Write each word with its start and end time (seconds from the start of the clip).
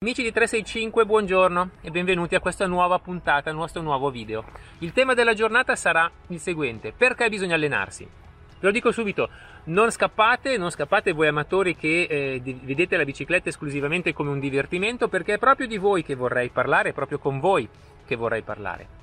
Amici 0.00 0.22
di 0.22 0.30
365, 0.30 1.04
buongiorno 1.06 1.70
e 1.80 1.90
benvenuti 1.90 2.36
a 2.36 2.40
questa 2.40 2.68
nuova 2.68 3.00
puntata, 3.00 3.50
al 3.50 3.56
nostro 3.56 3.82
nuovo 3.82 4.12
video. 4.12 4.44
Il 4.78 4.92
tema 4.92 5.12
della 5.12 5.34
giornata 5.34 5.74
sarà 5.74 6.08
il 6.28 6.38
seguente: 6.38 6.92
perché 6.96 7.28
bisogna 7.28 7.56
allenarsi? 7.56 8.04
Ve 8.04 8.58
lo 8.60 8.70
dico 8.70 8.92
subito, 8.92 9.28
non 9.64 9.90
scappate, 9.90 10.56
non 10.56 10.70
scappate 10.70 11.10
voi 11.10 11.26
amatori 11.26 11.74
che 11.74 12.02
eh, 12.02 12.40
vedete 12.40 12.96
la 12.96 13.04
bicicletta 13.04 13.48
esclusivamente 13.48 14.12
come 14.12 14.30
un 14.30 14.38
divertimento, 14.38 15.08
perché 15.08 15.34
è 15.34 15.38
proprio 15.38 15.66
di 15.66 15.78
voi 15.78 16.04
che 16.04 16.14
vorrei 16.14 16.50
parlare, 16.50 16.90
è 16.90 16.94
proprio 16.94 17.18
con 17.18 17.40
voi 17.40 17.68
che 18.06 18.14
vorrei 18.14 18.42
parlare. 18.42 18.98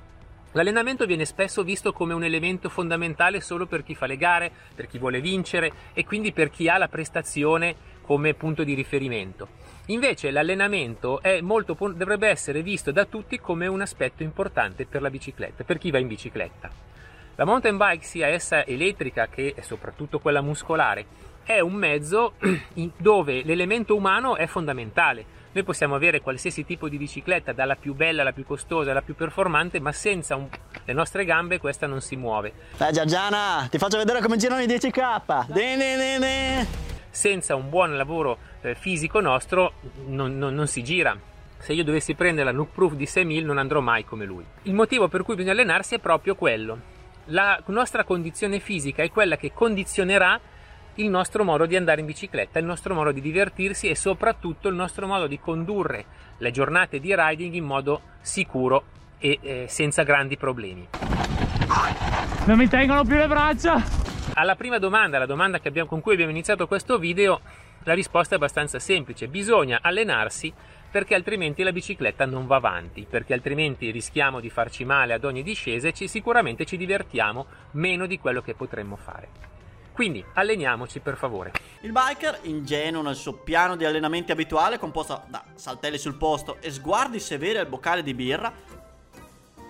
L'allenamento 0.54 1.06
viene 1.06 1.26
spesso 1.26 1.64
visto 1.66 1.92
come 1.92 2.14
un 2.14 2.24
elemento 2.24 2.70
fondamentale 2.70 3.42
solo 3.42 3.66
per 3.66 3.84
chi 3.84 3.96
fa 3.96 4.06
le 4.06 4.16
gare, 4.16 4.50
per 4.74 4.88
chi 4.88 4.98
vuole 4.98 5.20
vincere 5.20 5.74
e 5.94 6.06
quindi 6.06 6.32
per 6.32 6.50
chi 6.50 6.70
ha 6.70 6.78
la 6.78 6.88
prestazione 6.88 7.76
come 8.06 8.34
punto 8.36 8.64
di 8.64 8.74
riferimento. 8.74 9.48
Invece 9.88 10.32
l'allenamento 10.32 11.22
molto, 11.42 11.76
dovrebbe 11.94 12.28
essere 12.28 12.62
visto 12.62 12.92
da 12.92 13.06
tutti 13.06 13.40
come 13.40 13.68
un 13.68 13.82
aspetto 13.82 14.24
importante 14.24 14.86
per 14.86 15.02
la 15.02 15.10
bicicletta, 15.10 15.64
per 15.64 15.78
chi 15.78 15.92
va 15.92 15.98
in 15.98 16.08
bicicletta. 16.08 16.70
La 17.36 17.46
mountain 17.46 17.76
bike, 17.76 18.06
sia 18.06 18.28
essa 18.28 18.66
elettrica 18.66 19.28
che 19.28 19.56
soprattutto 19.62 20.20
quella 20.20 20.42
muscolare, 20.42 21.06
è 21.44 21.60
un 21.60 21.74
mezzo 21.74 22.34
dove 22.98 23.44
l'elemento 23.44 23.96
umano 23.96 24.36
è 24.36 24.48
fondamentale. 24.48 25.34
Noi 25.52 25.64
possiamo 25.64 25.96
avere 25.96 26.22
qualsiasi 26.22 26.66
tipo 26.66 26.90
di 26.90 26.98
bicicletta, 26.98 27.54
dalla 27.54 27.76
più 27.76 27.94
bella 27.94 28.22
alla 28.22 28.34
più 28.34 28.46
costosa 28.46 28.92
alla 28.92 29.02
più 29.02 29.16
performante, 29.16 29.80
ma 29.80 29.92
senza 29.92 30.36
un... 30.36 30.48
le 30.84 30.94
nostre 30.94 31.26
gambe 31.26 31.60
questa 31.60 31.88
non 31.88 32.02
si 32.02 32.16
muove. 32.16 32.54
Dai 32.78 32.92
Giorgiana, 32.92 33.68
ti 33.70 33.78
faccio 33.78 33.98
vedere 33.98 34.22
come 34.22 34.38
girano 34.38 34.62
i 34.62 34.68
10k. 34.68 35.46
De, 35.48 35.76
de, 35.78 35.96
de, 36.20 36.85
senza 37.16 37.56
un 37.56 37.70
buon 37.70 37.96
lavoro 37.96 38.38
eh, 38.62 38.76
fisico 38.76 39.22
nostro 39.22 39.74
non, 40.08 40.38
non, 40.38 40.54
non 40.54 40.68
si 40.68 40.84
gira. 40.84 41.18
Se 41.58 41.74
io 41.74 41.84
dovessi 41.84 42.14
prendere 42.14 42.46
la 42.46 42.52
Nook 42.52 42.74
Proof 42.74 42.94
di 42.94 43.06
6000 43.06 43.46
non 43.46 43.58
andrò 43.58 43.80
mai 43.80 44.04
come 44.04 44.26
lui. 44.26 44.44
Il 44.64 44.74
motivo 44.74 45.08
per 45.08 45.24
cui 45.24 45.36
bisogna 45.36 45.54
allenarsi 45.54 45.96
è 45.96 46.00
proprio 46.00 46.36
quello. 46.36 46.94
La 47.30 47.60
nostra 47.68 48.04
condizione 48.04 48.60
fisica 48.60 49.02
è 49.02 49.10
quella 49.10 49.38
che 49.38 49.52
condizionerà 49.54 50.40
il 50.96 51.10
nostro 51.10 51.44
modo 51.44 51.66
di 51.66 51.76
andare 51.76 52.02
in 52.02 52.06
bicicletta, 52.06 52.60
il 52.60 52.66
nostro 52.66 52.94
modo 52.94 53.12
di 53.12 53.22
divertirsi 53.22 53.88
e 53.88 53.96
soprattutto 53.96 54.68
il 54.68 54.76
nostro 54.76 55.08
modo 55.08 55.26
di 55.26 55.40
condurre 55.40 56.06
le 56.38 56.52
giornate 56.52 57.00
di 57.00 57.16
riding 57.16 57.54
in 57.54 57.66
modo 57.66 58.02
sicuro 58.22 58.84
e 59.18 59.40
eh, 59.42 59.66
senza 59.68 60.04
grandi 60.04 60.38
problemi. 60.38 60.88
Non 62.46 62.58
mi 62.58 62.68
tengono 62.68 63.04
più 63.04 63.16
le 63.16 63.28
braccia! 63.28 64.15
Alla 64.38 64.58
prima 64.58 64.80
domanda, 64.80 65.18
la 65.18 65.26
domanda 65.26 65.62
abbiamo, 65.64 65.88
con 65.88 66.02
cui 66.02 66.12
abbiamo 66.12 66.32
iniziato 66.32 66.68
questo 66.68 66.98
video, 66.98 67.40
la 67.84 67.94
risposta 67.94 68.34
è 68.34 68.38
abbastanza 68.38 68.80
semplice. 68.80 69.30
Bisogna 69.30 69.80
allenarsi 69.82 70.54
perché 70.92 71.16
altrimenti 71.16 71.64
la 71.64 71.72
bicicletta 71.72 72.26
non 72.26 72.46
va 72.46 72.58
avanti, 72.58 73.08
perché 73.10 73.34
altrimenti 73.34 73.92
rischiamo 73.92 74.42
di 74.42 74.50
farci 74.50 74.84
male 74.84 75.14
ad 75.14 75.24
ogni 75.24 75.42
discesa 75.42 75.88
e 75.88 75.94
ci, 75.94 76.10
sicuramente 76.10 76.66
ci 76.66 76.76
divertiamo 76.76 77.46
meno 77.72 78.06
di 78.08 78.20
quello 78.20 78.42
che 78.42 78.56
potremmo 78.56 78.98
fare. 78.98 79.30
Quindi 79.94 80.24
alleniamoci 80.34 81.00
per 81.00 81.16
favore. 81.16 81.54
Il 81.82 81.94
biker, 81.94 82.40
ingenuo 82.42 83.02
nel 83.02 83.16
suo 83.16 83.36
piano 83.36 83.78
di 83.78 83.86
allenamenti 83.86 84.34
abituale, 84.34 84.80
composto 84.80 85.24
da 85.28 85.46
saltelli 85.54 85.98
sul 85.98 86.18
posto 86.18 86.58
e 86.60 86.72
sguardi 86.72 87.22
severi 87.22 87.60
al 87.60 87.68
boccale 87.68 88.04
di 88.04 88.14
birra, 88.14 88.52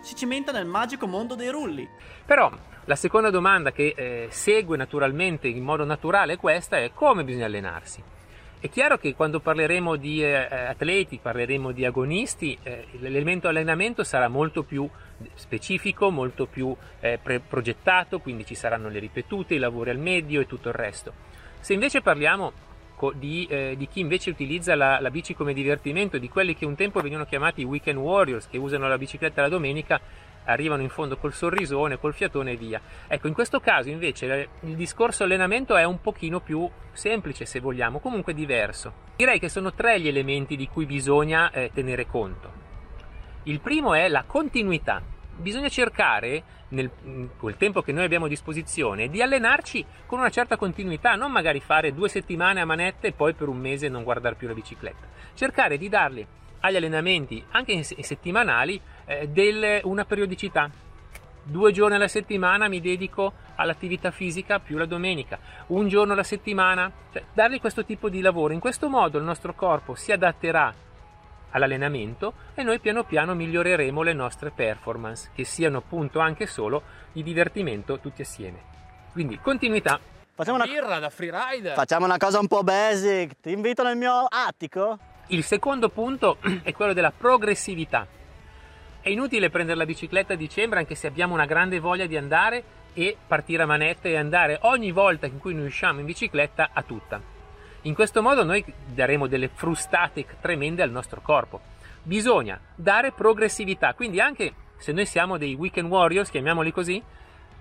si 0.01 0.15
cimenta 0.15 0.51
nel 0.51 0.65
magico 0.65 1.05
mondo 1.05 1.35
dei 1.35 1.49
rulli. 1.49 1.87
Però 2.25 2.51
la 2.85 2.95
seconda 2.95 3.29
domanda 3.29 3.71
che 3.71 3.93
eh, 3.95 4.27
segue 4.29 4.77
naturalmente 4.77 5.47
in 5.47 5.63
modo 5.63 5.83
naturale 5.83 6.37
questa 6.37 6.77
è 6.77 6.91
come 6.93 7.23
bisogna 7.23 7.45
allenarsi. 7.45 8.03
È 8.59 8.69
chiaro 8.69 8.97
che 8.97 9.13
quando 9.13 9.39
parleremo 9.39 9.95
di 9.95 10.23
eh, 10.23 10.33
atleti, 10.33 11.19
parleremo 11.21 11.71
di 11.71 11.85
agonisti, 11.85 12.57
eh, 12.63 12.85
l'elemento 12.99 13.47
allenamento 13.47 14.03
sarà 14.03 14.27
molto 14.27 14.63
più 14.63 14.89
specifico, 15.35 16.09
molto 16.09 16.47
più 16.47 16.75
eh, 16.99 17.19
pre- 17.21 17.41
progettato, 17.41 18.19
quindi 18.19 18.45
ci 18.45 18.55
saranno 18.55 18.89
le 18.89 18.99
ripetute, 18.99 19.55
i 19.55 19.59
lavori 19.59 19.91
al 19.91 19.99
medio 19.99 20.41
e 20.41 20.47
tutto 20.47 20.69
il 20.69 20.75
resto. 20.75 21.13
Se 21.59 21.73
invece 21.73 22.01
parliamo 22.01 22.53
di, 23.13 23.45
eh, 23.49 23.75
di, 23.77 23.87
chi 23.87 23.99
invece 23.99 24.31
utilizza 24.31 24.73
la, 24.75 24.99
la 24.99 25.11
bici 25.11 25.35
come 25.35 25.53
divertimento, 25.53 26.17
di 26.17 26.29
quelli 26.29 26.55
che 26.55 26.65
un 26.65 26.75
tempo 26.75 27.01
venivano 27.01 27.25
chiamati 27.25 27.63
weekend 27.63 27.99
warriors, 27.99 28.47
che 28.47 28.57
usano 28.57 28.87
la 28.87 28.97
bicicletta 28.97 29.41
la 29.41 29.49
domenica, 29.49 29.99
arrivano 30.45 30.81
in 30.81 30.89
fondo 30.89 31.17
col 31.17 31.33
sorrisone, 31.33 31.99
col 31.99 32.13
fiatone 32.13 32.51
e 32.51 32.55
via. 32.55 32.81
Ecco, 33.07 33.27
in 33.27 33.33
questo 33.33 33.59
caso 33.59 33.89
invece 33.89 34.49
il 34.61 34.75
discorso 34.75 35.23
allenamento 35.23 35.75
è 35.75 35.83
un 35.83 36.01
pochino 36.01 36.39
più 36.39 36.69
semplice 36.91 37.45
se 37.45 37.59
vogliamo, 37.59 37.99
comunque 37.99 38.33
diverso. 38.33 38.93
Direi 39.15 39.39
che 39.39 39.49
sono 39.49 39.73
tre 39.73 39.99
gli 39.99 40.07
elementi 40.07 40.55
di 40.55 40.67
cui 40.67 40.85
bisogna 40.85 41.51
eh, 41.51 41.71
tenere 41.73 42.07
conto. 42.07 42.63
Il 43.43 43.59
primo 43.59 43.93
è 43.93 44.07
la 44.07 44.23
continuità. 44.25 45.01
Bisogna 45.37 45.67
cercare, 45.67 46.43
nel 46.69 46.89
quel 47.37 47.57
tempo 47.57 47.81
che 47.81 47.91
noi 47.91 48.05
abbiamo 48.05 48.25
a 48.25 48.29
disposizione, 48.29 49.09
di 49.09 49.21
allenarci 49.21 49.85
con 50.05 50.19
una 50.19 50.29
certa 50.29 50.55
continuità, 50.55 51.15
non 51.15 51.31
magari 51.31 51.59
fare 51.59 51.93
due 51.93 52.07
settimane 52.07 52.61
a 52.61 52.65
manette 52.65 53.07
e 53.07 53.11
poi 53.11 53.33
per 53.33 53.49
un 53.49 53.57
mese 53.57 53.89
non 53.89 54.03
guardare 54.03 54.35
più 54.35 54.47
la 54.47 54.53
bicicletta. 54.53 55.05
Cercare 55.33 55.77
di 55.77 55.89
darli 55.89 56.25
agli 56.61 56.77
allenamenti, 56.77 57.43
anche 57.51 57.83
settimanali, 57.83 58.81
eh, 59.05 59.27
del, 59.27 59.81
una 59.83 60.05
periodicità. 60.05 60.69
Due 61.47 61.71
giorni 61.71 61.95
alla 61.95 62.07
settimana 62.07 62.67
mi 62.67 62.81
dedico 62.81 63.33
all'attività 63.55 64.11
fisica 64.11 64.59
più 64.59 64.77
la 64.77 64.85
domenica, 64.85 65.37
un 65.67 65.87
giorno 65.87 66.13
alla 66.13 66.23
settimana, 66.23 66.91
cioè 67.13 67.23
dargli 67.33 67.59
questo 67.59 67.85
tipo 67.85 68.09
di 68.09 68.21
lavoro. 68.21 68.53
In 68.53 68.59
questo 68.59 68.89
modo 68.89 69.17
il 69.17 69.23
nostro 69.23 69.53
corpo 69.53 69.93
si 69.95 70.11
adatterà 70.11 70.73
all'allenamento 71.51 72.33
e 72.53 72.63
noi 72.63 72.79
piano 72.79 73.03
piano 73.03 73.33
miglioreremo 73.33 74.01
le 74.01 74.13
nostre 74.13 74.51
performance, 74.51 75.29
che 75.33 75.45
siano 75.45 75.77
appunto 75.77 76.19
anche 76.19 76.47
solo 76.47 76.83
di 77.11 77.23
divertimento 77.23 77.99
tutti 77.99 78.21
assieme. 78.21 78.73
Quindi 79.11 79.39
continuità. 79.39 79.99
Facciamo 80.33 80.57
una, 80.57 80.65
birra 80.65 80.99
da 80.99 81.09
freerider. 81.09 81.73
Facciamo 81.75 82.03
una 82.03 82.17
cosa 82.17 82.39
un 82.39 82.47
po' 82.47 82.63
basic. 82.63 83.39
Ti 83.39 83.51
invito 83.51 83.83
nel 83.83 83.95
mio 83.95 84.25
attico? 84.29 84.99
Il 85.27 85.43
secondo 85.43 85.87
punto 85.87 86.37
è 86.63 86.73
quello 86.73 86.91
della 86.91 87.11
progressività. 87.11 88.05
È 89.05 89.09
inutile 89.09 89.51
prendere 89.51 89.77
la 89.77 89.85
bicicletta 89.85 90.33
a 90.33 90.35
dicembre 90.35 90.79
anche 90.79 90.95
se 90.95 91.05
abbiamo 91.05 91.35
una 91.35 91.45
grande 91.45 91.79
voglia 91.79 92.07
di 92.07 92.17
andare 92.17 92.63
e 92.95 93.15
partire 93.27 93.61
a 93.61 93.67
manetta 93.67 94.09
e 94.09 94.17
andare 94.17 94.57
ogni 94.63 94.89
volta 94.89 95.27
in 95.27 95.37
cui 95.37 95.53
noi 95.53 95.67
usciamo 95.67 95.99
in 95.99 96.07
bicicletta 96.07 96.71
a 96.73 96.81
tutta. 96.81 97.21
In 97.83 97.93
questo 97.93 98.23
modo 98.23 98.43
noi 98.43 98.65
daremo 98.83 99.27
delle 99.27 99.51
frustate 99.53 100.25
tremende 100.41 100.81
al 100.81 100.89
nostro 100.89 101.21
corpo. 101.21 101.61
Bisogna 102.01 102.59
dare 102.73 103.11
progressività, 103.11 103.93
quindi 103.93 104.19
anche 104.19 104.51
se 104.77 104.91
noi 104.91 105.05
siamo 105.05 105.37
dei 105.37 105.53
weekend 105.53 105.87
warriors, 105.87 106.31
chiamiamoli 106.31 106.71
così, 106.71 106.99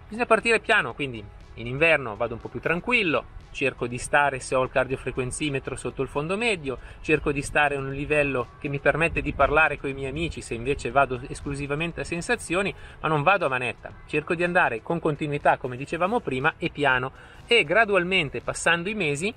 bisogna 0.08 0.24
partire 0.24 0.60
piano, 0.60 0.94
quindi 0.94 1.22
in 1.54 1.66
inverno 1.66 2.16
vado 2.16 2.34
un 2.34 2.40
po' 2.40 2.48
più 2.48 2.60
tranquillo, 2.60 3.42
cerco 3.52 3.86
di 3.86 3.98
stare 3.98 4.40
se 4.40 4.54
ho 4.54 4.62
il 4.62 4.70
cardiofrequenzimetro 4.70 5.76
sotto 5.76 6.02
il 6.02 6.08
fondo 6.08 6.36
medio, 6.36 6.78
cerco 7.00 7.32
di 7.32 7.42
stare 7.42 7.76
a 7.76 7.78
un 7.78 7.92
livello 7.92 8.48
che 8.58 8.68
mi 8.68 8.80
permette 8.80 9.22
di 9.22 9.32
parlare 9.32 9.78
con 9.78 9.90
i 9.90 9.94
miei 9.94 10.10
amici 10.10 10.40
se 10.40 10.54
invece 10.54 10.90
vado 10.90 11.20
esclusivamente 11.28 12.00
a 12.00 12.04
sensazioni, 12.04 12.74
ma 13.00 13.08
non 13.08 13.22
vado 13.22 13.46
a 13.46 13.48
manetta. 13.48 13.92
Cerco 14.06 14.34
di 14.34 14.44
andare 14.44 14.82
con 14.82 14.98
continuità, 14.98 15.56
come 15.56 15.76
dicevamo 15.76 16.20
prima, 16.20 16.54
e 16.58 16.70
piano 16.70 17.12
e 17.46 17.64
gradualmente 17.64 18.40
passando 18.40 18.88
i 18.88 18.94
mesi 18.94 19.32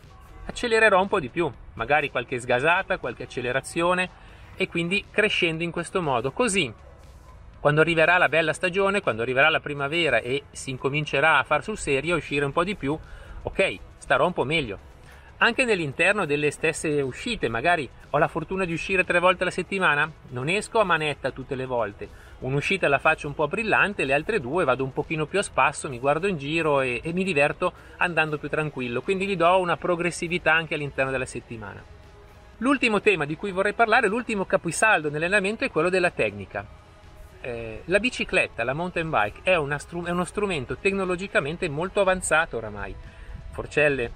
accelererò 0.46 1.02
un 1.02 1.08
po' 1.08 1.20
di 1.20 1.30
più, 1.30 1.52
magari 1.74 2.10
qualche 2.10 2.40
sgasata, 2.40 2.98
qualche 2.98 3.24
accelerazione 3.24 4.10
e 4.56 4.68
quindi 4.68 5.06
crescendo 5.12 5.64
in 5.64 5.72
questo 5.72 6.02
modo. 6.02 6.32
Così 6.32 6.74
quando 7.60 7.82
arriverà 7.82 8.18
la 8.18 8.30
bella 8.30 8.54
stagione, 8.54 9.02
quando 9.02 9.22
arriverà 9.24 9.50
la 9.50 9.60
primavera 9.60 10.20
e 10.20 10.44
si 10.52 10.70
incomincerà 10.70 11.38
a 11.38 11.44
far 11.44 11.64
sul 11.64 11.78
serio, 11.78 12.16
uscire 12.16 12.46
un 12.46 12.52
po' 12.52 12.64
di 12.64 12.76
più, 12.76 12.98
ok, 13.42 13.80
starò 13.98 14.26
un 14.26 14.34
po' 14.34 14.44
meglio. 14.44 14.96
Anche 15.40 15.66
nell'interno 15.66 16.26
delle 16.26 16.50
stesse 16.50 17.00
uscite, 17.02 17.48
magari 17.48 17.88
ho 18.10 18.18
la 18.18 18.28
fortuna 18.28 18.66
di 18.66 18.74
uscire 18.74 19.04
tre 19.04 19.20
volte 19.20 19.44
alla 19.44 19.52
settimana, 19.52 20.12
non 20.30 20.50
esco 20.50 20.80
a 20.80 20.84
manetta 20.84 21.30
tutte 21.30 21.54
le 21.54 21.66
volte. 21.66 22.10
Un'uscita 22.40 22.88
la 22.88 22.98
faccio 22.98 23.28
un 23.28 23.36
po' 23.36 23.48
brillante, 23.48 24.04
le 24.04 24.14
altre 24.14 24.40
due 24.40 24.64
vado 24.64 24.84
un 24.84 24.94
pochino 24.94 25.28
più 25.28 25.38
a 25.38 25.44
spasso, 25.44 25.90
mi 25.90 26.00
guardo 26.00 26.28
in 26.28 26.38
giro 26.38 26.82
e, 26.82 27.02
e 27.04 27.14
mi 27.14 27.24
diverto 27.24 27.74
andando 27.98 28.40
più 28.40 28.50
tranquillo, 28.50 29.02
quindi 29.02 29.28
gli 29.28 29.36
do 29.36 29.60
una 29.60 29.78
progressività 29.78 30.54
anche 30.54 30.74
all'interno 30.74 31.12
della 31.12 31.26
settimana. 31.26 31.84
L'ultimo 32.58 33.02
tema 33.02 33.26
di 33.26 33.36
cui 33.36 33.52
vorrei 33.52 33.74
parlare, 33.74 34.08
l'ultimo 34.08 34.46
capisaldo 34.46 35.10
nell'allenamento 35.12 35.66
è 35.66 35.70
quello 35.70 35.90
della 35.90 36.10
tecnica. 36.10 36.77
Eh, 37.48 37.84
la 37.86 38.00
bicicletta, 38.00 38.66
la 38.66 38.74
mountain 38.74 39.10
bike, 39.10 39.40
è, 39.42 39.58
str- 39.78 40.06
è 40.06 40.12
uno 40.12 40.26
strumento 40.26 40.76
tecnologicamente 40.76 41.70
molto 41.70 42.02
avanzato 42.02 42.58
oramai 42.58 42.94
forcelle, 43.52 44.12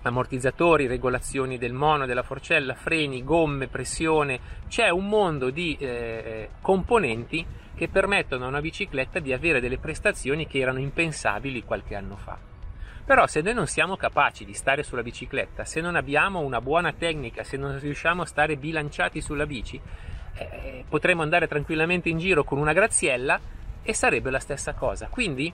ammortizzatori, 0.00 0.86
regolazioni 0.86 1.58
del 1.58 1.74
mono 1.74 2.06
della 2.06 2.22
forcella, 2.22 2.72
freni, 2.72 3.22
gomme, 3.22 3.68
pressione, 3.68 4.40
c'è 4.68 4.88
un 4.88 5.06
mondo 5.06 5.50
di 5.50 5.76
eh, 5.78 6.48
componenti 6.62 7.44
che 7.74 7.88
permettono 7.88 8.46
a 8.46 8.48
una 8.48 8.62
bicicletta 8.62 9.18
di 9.18 9.34
avere 9.34 9.60
delle 9.60 9.76
prestazioni 9.76 10.46
che 10.46 10.58
erano 10.58 10.78
impensabili 10.78 11.62
qualche 11.62 11.94
anno 11.94 12.16
fa. 12.16 12.38
Però 13.04 13.26
se 13.26 13.42
noi 13.42 13.52
non 13.52 13.66
siamo 13.66 13.96
capaci 13.96 14.46
di 14.46 14.54
stare 14.54 14.82
sulla 14.82 15.02
bicicletta, 15.02 15.66
se 15.66 15.82
non 15.82 15.94
abbiamo 15.94 16.40
una 16.40 16.62
buona 16.62 16.94
tecnica, 16.94 17.44
se 17.44 17.58
non 17.58 17.78
riusciamo 17.78 18.22
a 18.22 18.26
stare 18.26 18.56
bilanciati 18.56 19.20
sulla 19.20 19.44
bici, 19.44 19.78
eh, 20.36 20.84
potremmo 20.88 21.22
andare 21.22 21.48
tranquillamente 21.48 22.08
in 22.08 22.18
giro 22.18 22.44
con 22.44 22.58
una 22.58 22.72
graziella 22.72 23.40
e 23.82 23.94
sarebbe 23.94 24.30
la 24.30 24.40
stessa 24.40 24.74
cosa. 24.74 25.08
Quindi, 25.08 25.52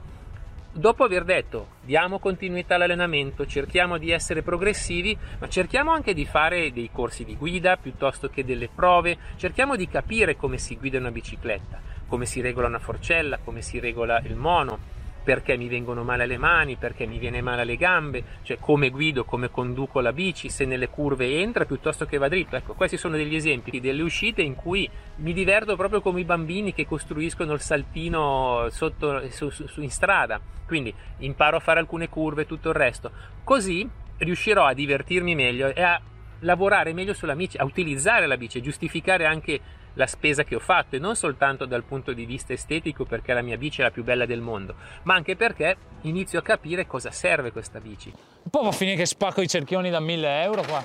dopo 0.73 1.05
aver 1.05 1.25
detto 1.25 1.67
diamo 1.82 2.19
continuità 2.19 2.76
all'allenamento, 2.76 3.46
cerchiamo 3.46 3.99
di 3.99 4.11
essere 4.11 4.43
progressivi, 4.43 5.17
ma 5.38 5.49
cerchiamo 5.49 5.93
anche 5.93 6.14
di 6.14 6.25
fare 6.25 6.73
dei 6.73 6.90
corsi 6.90 7.25
di 7.25 7.37
guida 7.37 7.76
piuttosto 7.76 8.29
che 8.29 8.44
delle 8.44 8.69
prove, 8.69 9.19
cerchiamo 9.37 9.76
di 9.76 9.88
capire 9.88 10.37
come 10.37 10.58
si 10.58 10.76
guida 10.76 10.99
una 10.99 11.11
bicicletta, 11.11 11.81
come 12.08 12.26
si 12.26 12.40
regola 12.40 12.69
una 12.69 12.79
forcella, 12.79 13.38
come 13.43 13.62
si 13.62 13.79
regola 13.79 14.20
il 14.20 14.34
mono, 14.34 15.00
perché 15.22 15.56
mi 15.56 15.69
vengono 15.69 16.02
male 16.02 16.26
le 16.26 16.38
mani, 16.38 16.76
perché 16.76 17.06
mi 17.06 17.19
viene 17.19 17.40
male 17.40 17.64
le 17.64 17.76
gambe, 17.76 18.24
cioè 18.42 18.58
come 18.58 18.90
guido, 18.90 19.24
come 19.24 19.50
conduco 19.50 20.00
la 20.00 20.12
bici, 20.12 20.48
se 20.48 20.64
nelle 20.64 20.88
curve 20.88 21.40
entra 21.40 21.64
piuttosto 21.64 22.06
che 22.06 22.19
va 22.19 22.28
dritto. 22.28 22.56
Ecco, 22.56 22.74
questi 22.74 22.96
sono 22.96 23.16
degli 23.16 23.34
esempi 23.34 23.80
delle 23.80 24.02
uscite 24.02 24.42
in 24.42 24.54
cui 24.54 24.88
mi 25.16 25.32
diverto 25.32 25.76
proprio 25.76 26.00
come 26.00 26.20
i 26.20 26.24
bambini 26.24 26.72
che 26.72 26.86
costruiscono 26.86 27.52
il 27.52 27.60
saltino 27.60 28.66
sotto, 28.70 29.28
su, 29.30 29.50
su, 29.50 29.80
in 29.80 29.90
strada. 29.90 30.40
Quindi 30.66 30.94
imparo 31.19 31.56
a 31.56 31.60
fare 31.60 31.80
alcune 31.80 32.08
curve 32.08 32.42
e 32.42 32.46
tutto 32.46 32.69
il 32.70 32.74
resto. 32.74 33.10
Così 33.44 33.88
riuscirò 34.19 34.64
a 34.64 34.74
divertirmi 34.74 35.34
meglio 35.34 35.74
e 35.74 35.82
a 35.82 36.00
lavorare 36.43 36.93
meglio 36.93 37.15
sulla 37.15 37.35
bici, 37.35 37.56
a 37.56 37.65
utilizzare 37.65 38.27
la 38.27 38.37
bici, 38.37 38.59
a 38.59 38.61
giustificare 38.61 39.27
anche 39.27 39.61
la 39.94 40.06
spesa 40.06 40.44
che 40.44 40.55
ho 40.55 40.61
fatto 40.61 40.97
e 40.97 40.99
non 40.99 41.17
soltanto 41.17 41.67
dal 41.67 41.83
punto 41.83 42.12
di 42.12 42.25
vista 42.25 42.53
estetico 42.53 43.05
perché 43.05 43.33
la 43.35 43.43
mia 43.43 43.59
bici 43.59 43.81
è 43.81 43.85
la 43.85 43.91
più 43.91 44.05
bella 44.05 44.27
del 44.27 44.41
mondo, 44.41 44.75
ma 45.03 45.15
anche 45.15 45.37
perché 45.37 45.77
inizio 46.03 46.39
a 46.39 46.43
capire 46.43 46.87
cosa 46.87 47.11
serve 47.11 47.53
questa 47.53 47.81
bici. 47.81 48.12
Un 48.43 48.50
po' 48.50 48.62
va 48.62 48.69
a 48.69 48.73
finire 48.73 48.97
che 48.97 49.06
spacco 49.06 49.43
i 49.43 49.49
cerchioni 49.49 49.91
da 49.91 50.00
1000 50.00 50.43
euro 50.43 50.62
qua. 50.62 50.83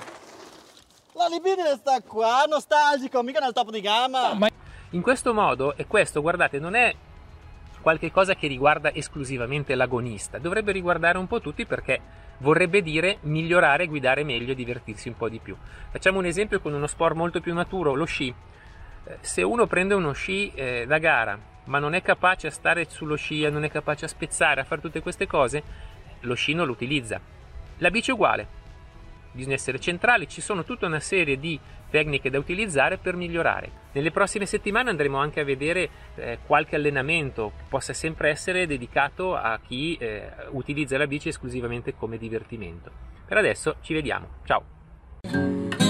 La 1.14 1.26
libidine 1.26 1.74
sta 1.76 2.00
qua, 2.02 2.44
nostalgico, 2.48 3.22
mica 3.22 3.40
nel 3.40 3.52
topo 3.52 3.70
di 3.70 3.80
gamma. 3.80 4.34
ma... 4.34 4.48
In 4.90 5.02
questo 5.02 5.34
modo, 5.34 5.76
e 5.76 5.86
questo 5.86 6.22
guardate 6.22 6.58
non 6.58 6.74
è 6.74 6.94
qualche 7.80 8.10
cosa 8.10 8.34
che 8.34 8.46
riguarda 8.46 8.92
esclusivamente 8.92 9.74
l'agonista, 9.74 10.38
dovrebbe 10.38 10.72
riguardare 10.72 11.18
un 11.18 11.26
po' 11.26 11.40
tutti 11.40 11.66
perché 11.66 12.00
vorrebbe 12.38 12.82
dire 12.82 13.18
migliorare, 13.22 13.86
guidare 13.86 14.24
meglio 14.24 14.52
e 14.52 14.54
divertirsi 14.54 15.08
un 15.08 15.16
po' 15.16 15.28
di 15.28 15.38
più. 15.38 15.56
Facciamo 15.90 16.18
un 16.18 16.24
esempio 16.26 16.60
con 16.60 16.72
uno 16.72 16.86
sport 16.86 17.14
molto 17.14 17.40
più 17.40 17.54
maturo, 17.54 17.94
lo 17.94 18.04
sci 18.04 18.34
se 19.20 19.42
uno 19.42 19.66
prende 19.66 19.94
uno 19.94 20.12
sci 20.12 20.52
eh, 20.54 20.84
da 20.86 20.98
gara 20.98 21.38
ma 21.64 21.78
non 21.78 21.94
è 21.94 22.02
capace 22.02 22.46
a 22.46 22.50
stare 22.50 22.86
sullo 22.88 23.16
sci, 23.16 23.48
non 23.50 23.62
è 23.62 23.70
capace 23.70 24.06
a 24.06 24.08
spezzare, 24.08 24.62
a 24.62 24.64
fare 24.64 24.80
tutte 24.80 25.02
queste 25.02 25.26
cose, 25.26 25.62
lo 26.20 26.32
sci 26.32 26.54
non 26.54 26.64
lo 26.64 26.72
utilizza. 26.72 27.20
La 27.78 27.90
bici 27.90 28.10
è 28.10 28.14
uguale, 28.14 28.46
bisogna 29.32 29.54
essere 29.54 29.78
centrali, 29.78 30.28
ci 30.28 30.40
sono 30.40 30.64
tutta 30.64 30.86
una 30.86 31.00
serie 31.00 31.38
di 31.38 31.58
tecniche 31.90 32.30
da 32.30 32.38
utilizzare 32.38 32.98
per 32.98 33.16
migliorare. 33.16 33.70
Nelle 33.92 34.10
prossime 34.10 34.46
settimane 34.46 34.90
andremo 34.90 35.18
anche 35.18 35.40
a 35.40 35.44
vedere 35.44 35.88
eh, 36.16 36.38
qualche 36.46 36.76
allenamento 36.76 37.52
che 37.56 37.64
possa 37.68 37.92
sempre 37.92 38.30
essere 38.30 38.66
dedicato 38.66 39.34
a 39.34 39.58
chi 39.66 39.96
eh, 39.96 40.30
utilizza 40.50 40.98
la 40.98 41.06
bici 41.06 41.28
esclusivamente 41.28 41.94
come 41.94 42.18
divertimento. 42.18 42.90
Per 43.26 43.36
adesso 43.36 43.76
ci 43.80 43.94
vediamo, 43.94 44.28
ciao! 44.44 45.87